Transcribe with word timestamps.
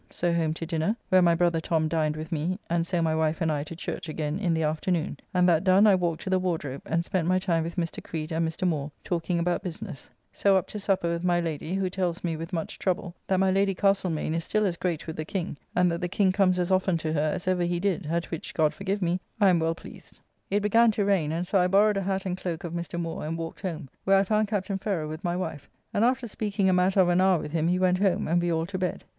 So 0.09 0.33
home 0.33 0.55
to 0.55 0.65
dinner, 0.65 0.95
where 1.09 1.21
my 1.21 1.35
brother 1.35 1.61
Tom 1.61 1.87
dined 1.87 2.15
with 2.15 2.31
me, 2.31 2.57
and 2.71 2.87
so 2.87 3.03
my 3.03 3.13
wife 3.15 3.39
and 3.39 3.51
I 3.51 3.63
to 3.65 3.75
church 3.75 4.09
again 4.09 4.39
in 4.39 4.51
the 4.55 4.63
afternoon, 4.63 5.19
and 5.31 5.47
that 5.47 5.63
done 5.63 5.85
I 5.85 5.93
walked 5.93 6.23
to 6.23 6.31
the 6.31 6.39
Wardrobe 6.39 6.81
and 6.87 7.05
spent 7.05 7.27
my 7.27 7.37
time 7.37 7.61
with 7.63 7.75
Mr. 7.75 8.03
Creed 8.03 8.31
and 8.31 8.47
Mr. 8.49 8.67
Moore 8.67 8.89
talking 9.03 9.37
about 9.37 9.61
business; 9.61 10.09
so 10.33 10.57
up 10.57 10.65
to 10.69 10.79
supper 10.79 11.07
with 11.11 11.23
my 11.23 11.39
Lady 11.39 11.73
[Sandwich], 11.75 11.81
who 11.83 11.89
tells 11.91 12.23
me, 12.23 12.35
with 12.35 12.51
much 12.51 12.79
trouble, 12.79 13.13
that 13.27 13.39
my 13.39 13.51
Lady 13.51 13.75
Castlemaine 13.75 14.33
is 14.33 14.43
still 14.43 14.65
as 14.65 14.75
great 14.75 15.05
with 15.05 15.17
the 15.17 15.23
King, 15.23 15.55
and 15.75 15.91
that 15.91 16.01
the 16.01 16.07
King 16.07 16.31
comes 16.31 16.57
as 16.57 16.71
often 16.71 16.97
to 16.97 17.13
her 17.13 17.31
as 17.35 17.47
ever 17.47 17.61
he 17.61 17.79
did, 17.79 18.07
at 18.07 18.31
which, 18.31 18.55
God 18.55 18.73
forgive 18.73 19.03
me, 19.03 19.19
I 19.39 19.49
am 19.49 19.59
well 19.59 19.75
pleased. 19.75 20.17
It 20.49 20.61
began 20.63 20.89
to 20.93 21.05
rain, 21.05 21.31
and 21.31 21.45
so 21.45 21.59
I 21.59 21.67
borrowed 21.67 21.97
a 21.97 22.01
hat 22.01 22.25
and 22.25 22.35
cloak 22.35 22.63
of 22.63 22.73
Mr. 22.73 22.99
Moore 22.99 23.23
and 23.23 23.37
walked 23.37 23.61
home, 23.61 23.87
where 24.05 24.17
I 24.17 24.23
found 24.23 24.47
Captain 24.47 24.79
Ferrer 24.79 25.07
with 25.07 25.23
my 25.23 25.35
wife, 25.37 25.69
and 25.93 26.03
after 26.03 26.25
speaking 26.27 26.67
a 26.69 26.73
matter 26.73 27.01
of 27.01 27.09
an 27.09 27.21
hour 27.21 27.37
with 27.39 27.51
him 27.51 27.67
he 27.67 27.77
went 27.77 27.99
home 27.99 28.27
and 28.27 28.41
we 28.41 28.51
all 28.51 28.65
to 28.65 28.79
bed. 28.79 29.03